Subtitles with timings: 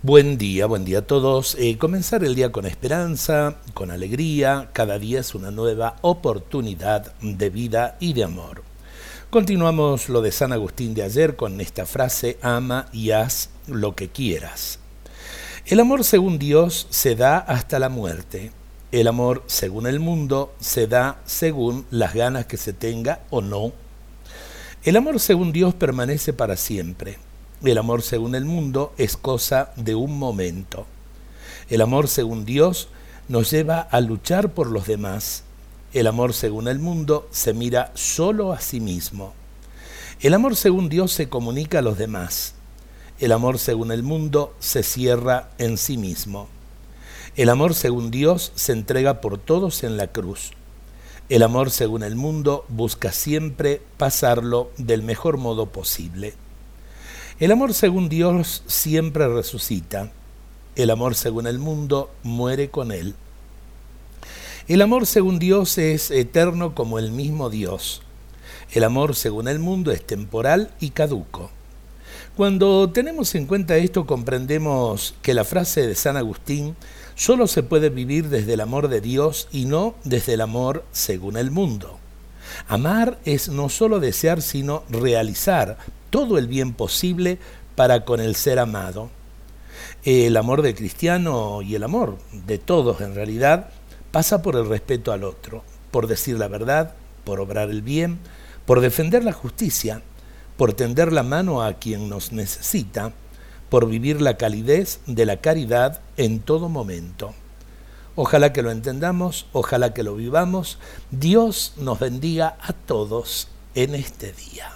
[0.00, 1.56] Buen día, buen día a todos.
[1.58, 7.50] Eh, comenzar el día con esperanza, con alegría, cada día es una nueva oportunidad de
[7.50, 8.62] vida y de amor.
[9.28, 14.08] Continuamos lo de San Agustín de ayer con esta frase, ama y haz lo que
[14.08, 14.78] quieras.
[15.66, 18.52] El amor según Dios se da hasta la muerte.
[18.92, 23.72] El amor según el mundo se da según las ganas que se tenga o no.
[24.84, 27.18] El amor según Dios permanece para siempre
[27.64, 30.86] el amor según el mundo es cosa de un momento.
[31.68, 32.88] El amor según Dios
[33.28, 35.42] nos lleva a luchar por los demás.
[35.92, 39.34] El amor según el mundo se mira solo a sí mismo.
[40.20, 42.54] El amor según Dios se comunica a los demás.
[43.18, 46.48] El amor según el mundo se cierra en sí mismo.
[47.36, 50.52] El amor según Dios se entrega por todos en la cruz.
[51.28, 56.34] El amor según el mundo busca siempre pasarlo del mejor modo posible.
[57.40, 60.10] El amor según Dios siempre resucita.
[60.74, 63.14] El amor según el mundo muere con él.
[64.66, 68.02] El amor según Dios es eterno como el mismo Dios.
[68.72, 71.52] El amor según el mundo es temporal y caduco.
[72.36, 76.74] Cuando tenemos en cuenta esto comprendemos que la frase de San Agustín
[77.14, 81.36] solo se puede vivir desde el amor de Dios y no desde el amor según
[81.36, 82.00] el mundo.
[82.66, 85.78] Amar es no solo desear, sino realizar
[86.10, 87.38] todo el bien posible
[87.74, 89.10] para con el ser amado.
[90.04, 93.70] El amor del cristiano y el amor de todos en realidad
[94.10, 98.18] pasa por el respeto al otro, por decir la verdad, por obrar el bien,
[98.66, 100.02] por defender la justicia,
[100.56, 103.12] por tender la mano a quien nos necesita,
[103.68, 107.34] por vivir la calidez de la caridad en todo momento.
[108.16, 110.78] Ojalá que lo entendamos, ojalá que lo vivamos.
[111.12, 114.72] Dios nos bendiga a todos en este día.